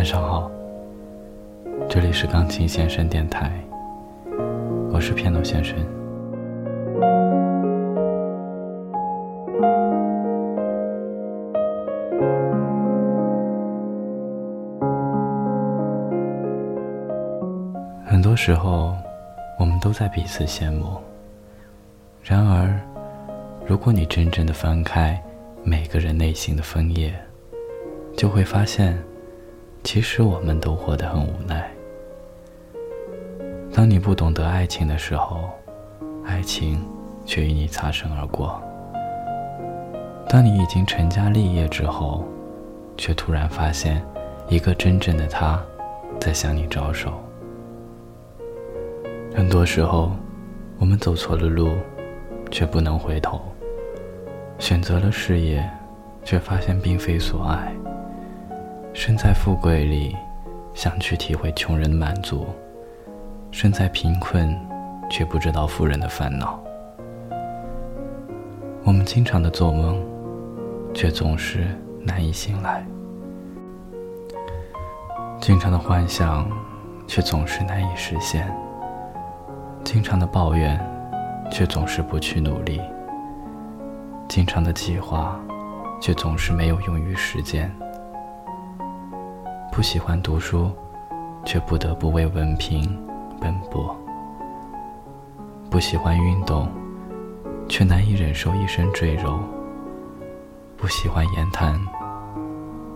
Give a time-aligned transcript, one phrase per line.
[0.00, 0.50] 晚上好，
[1.86, 3.52] 这里是钢琴先生电台，
[4.90, 5.76] 我是片头先生。
[18.06, 18.96] 很多时候，
[19.58, 20.96] 我们都在彼此羡慕。
[22.22, 22.74] 然而，
[23.66, 25.22] 如果你真正的翻开
[25.62, 27.12] 每个人内心的枫叶，
[28.16, 28.96] 就会发现，
[29.82, 31.68] 其实我们都活得很无奈。
[33.72, 35.50] 当你不懂得爱情的时候，
[36.24, 36.84] 爱情
[37.24, 38.60] 却与你擦身而过；
[40.28, 42.24] 当你已经成家立业之后，
[42.96, 44.04] 却突然发现，
[44.48, 45.60] 一个真正的他，
[46.20, 47.12] 在向你招手。
[49.34, 50.12] 很多时候，
[50.78, 51.70] 我们走错了路，
[52.50, 53.38] 却不能回头；
[54.58, 55.68] 选择了事业，
[56.22, 57.72] 却发现并非所爱。
[58.92, 60.16] 身在富贵里，
[60.74, 62.44] 想去体会穷人的满足；
[63.50, 64.54] 身在贫困，
[65.08, 66.60] 却不知道富人的烦恼。
[68.84, 70.02] 我们经常的做梦，
[70.92, 71.68] 却总是
[72.02, 72.82] 难以醒来；
[75.40, 76.50] 经常的幻想，
[77.06, 78.42] 却总是难以实现；
[79.84, 80.78] 经常的抱怨，
[81.50, 82.80] 却总是不去努力；
[84.28, 85.38] 经常的计划，
[86.00, 87.72] 却总是没有用于实践。
[89.80, 90.70] 不喜欢读书，
[91.42, 92.82] 却不得不为文凭
[93.40, 93.96] 奔波；
[95.70, 96.68] 不喜欢运动，
[97.66, 99.38] 却难以忍受一身赘肉；
[100.76, 101.80] 不喜欢言谈，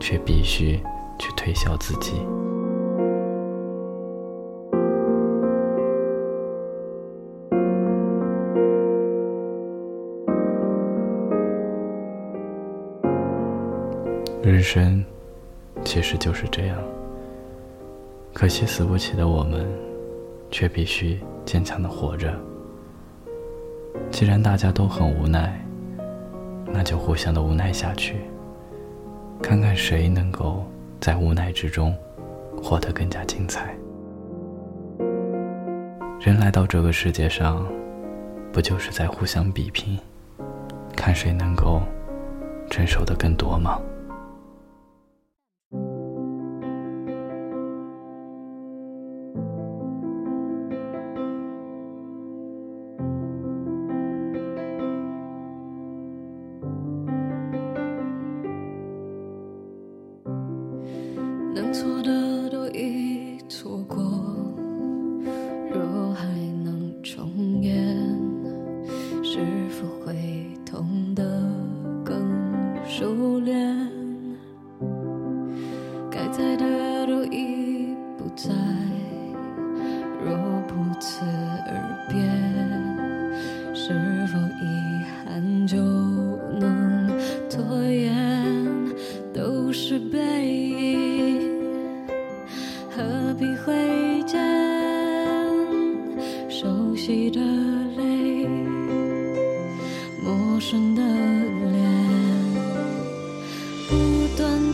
[0.00, 0.82] 却必须
[1.18, 2.26] 去推销自己。
[14.42, 15.04] 人生。
[15.84, 16.76] 其实就是这样。
[18.32, 19.66] 可惜死不起的我们，
[20.50, 22.32] 却必须坚强的活着。
[24.10, 25.60] 既然大家都很无奈，
[26.72, 28.16] 那就互相的无奈下去，
[29.42, 30.64] 看看谁能够
[31.00, 31.94] 在无奈之中
[32.62, 33.74] 活得更加精彩。
[36.20, 37.66] 人来到这个世界上，
[38.52, 39.98] 不就是在互相比拼，
[40.96, 41.80] 看谁能够
[42.70, 43.80] 承受的更多吗？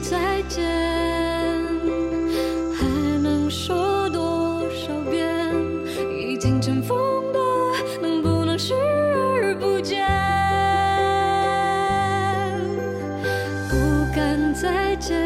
[0.00, 0.64] 再见，
[2.74, 2.84] 还
[3.22, 5.52] 能说多少遍？
[6.10, 6.96] 已经尘封
[7.32, 7.38] 的，
[8.00, 10.06] 能不能视而不见？
[13.68, 13.76] 不
[14.14, 15.16] 敢再见。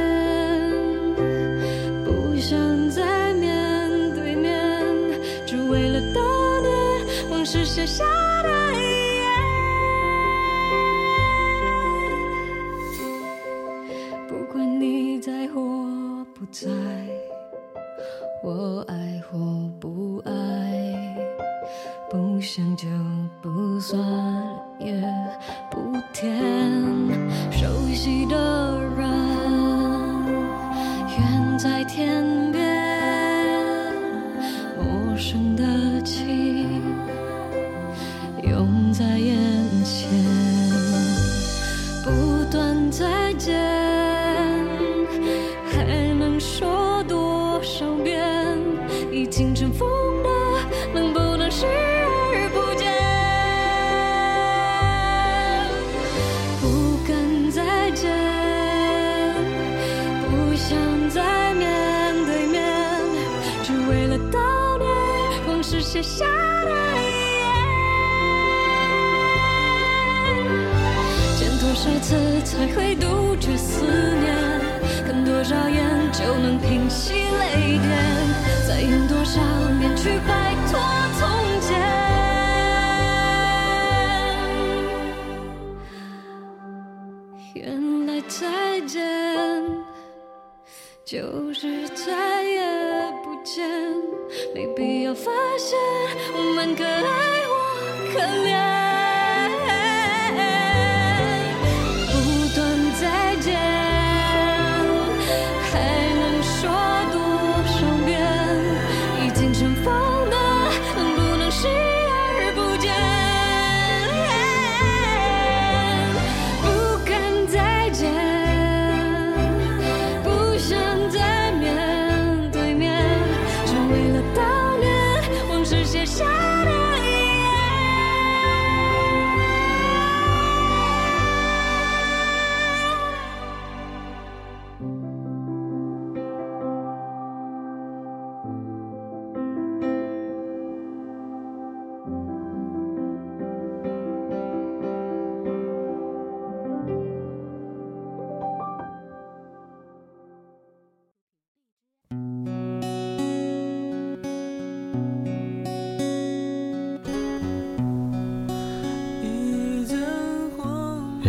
[2.04, 6.70] 不想再面对面，只为了当年
[7.30, 8.04] 往事写下
[22.40, 22.88] 想就
[23.42, 24.00] 不算，
[24.78, 24.94] 也
[25.70, 26.40] 不甜。
[27.50, 29.10] 熟悉的人。
[31.18, 33.92] 远在天边，
[34.78, 36.80] 陌生的情
[38.42, 39.36] 涌在眼
[39.84, 40.09] 前，
[42.03, 43.59] 不断再见，
[60.80, 61.68] 站在面
[62.24, 62.62] 对面，
[63.62, 64.88] 只为了悼念
[65.47, 67.04] 往事写下的遗
[67.36, 67.44] 言。
[71.38, 74.34] 见多少次才会杜绝思念？
[75.06, 77.86] 看多少眼就能平息泪点？
[78.66, 79.38] 再用多少
[79.78, 80.40] 年去换？
[91.10, 92.62] 就是再也
[93.24, 93.68] 不见，
[94.54, 95.28] 没必要发
[95.59, 95.77] 现
[96.36, 97.03] 我们可爱
[97.48, 97.53] 或
[98.12, 98.90] 可怜。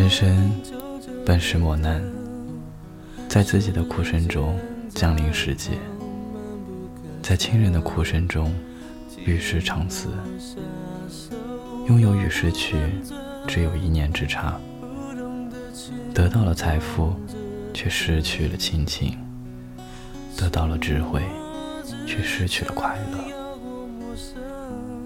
[0.01, 0.51] 人生
[1.23, 2.03] 本是磨难
[3.29, 4.59] 在自己的哭声中
[4.89, 5.73] 降临世界
[7.21, 8.51] 在亲人的哭声中
[9.23, 10.09] 与世长辞。
[11.87, 12.77] 拥有与失去
[13.47, 14.59] 只有一念之差
[16.15, 17.13] 得到了财富
[17.71, 19.15] 却失去了亲情
[20.35, 21.21] 得到了智慧
[22.07, 23.19] 却失去了快乐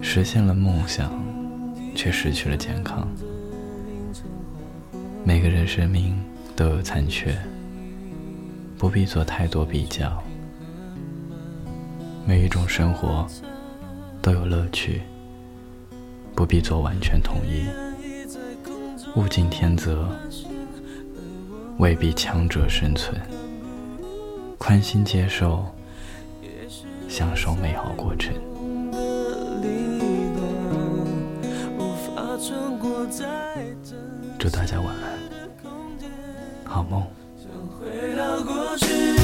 [0.02, 1.12] 实现了梦想
[1.94, 3.06] 却失去了健康。
[5.28, 6.16] 每个人生命
[6.56, 7.36] 都有残缺，
[8.78, 10.24] 不必做太多比较。
[12.28, 13.28] 每一种生活
[14.22, 15.02] 都有乐趣，
[16.36, 17.66] 不必做完全统一。
[19.20, 20.08] 物竞天择。
[21.78, 23.20] 未必强者生存。
[24.58, 25.66] 宽心接受，
[27.10, 28.34] 享受美好过程。
[34.40, 35.15] 祝大家晚安。
[36.76, 37.02] 好梦，
[37.38, 37.48] 想
[37.80, 39.15] 回到过去。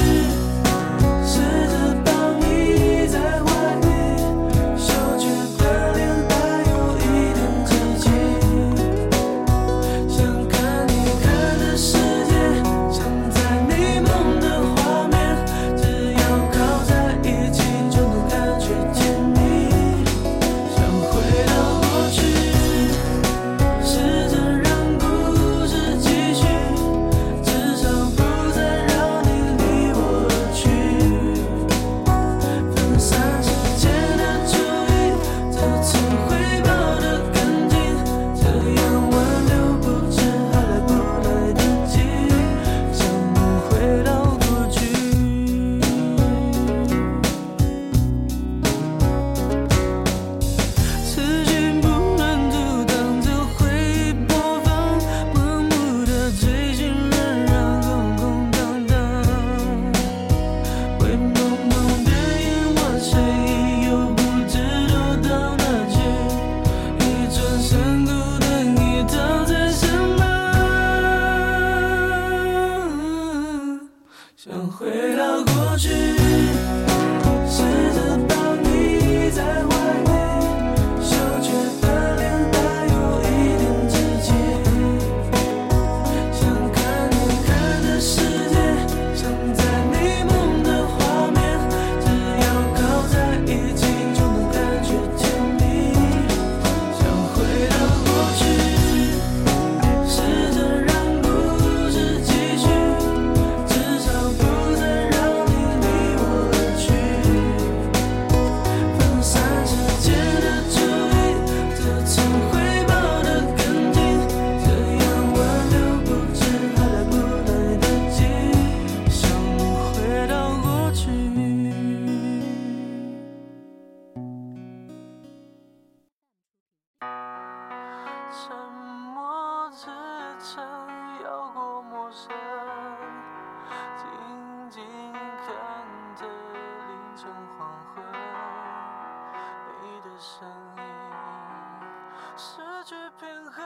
[142.44, 143.64] 失去平衡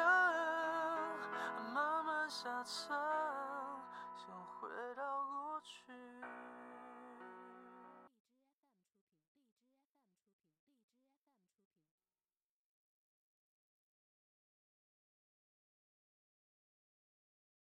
[1.72, 3.15] 慢慢下沉。